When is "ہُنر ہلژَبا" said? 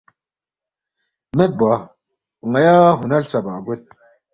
2.99-3.53